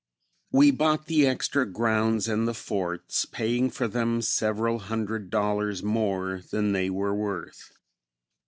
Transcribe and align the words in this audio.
We 0.51 0.71
bought 0.71 1.05
the 1.05 1.27
extra 1.27 1.63
grounds 1.67 2.27
and 2.27 2.47
the 2.47 2.55
forts, 2.55 3.25
paying 3.25 3.69
for 3.69 3.87
them 3.87 4.23
several 4.23 4.79
hundred 4.79 5.29
dollars 5.29 5.83
more 5.83 6.41
than 6.49 6.71
they 6.71 6.89
were 6.89 7.13
worth. 7.13 7.71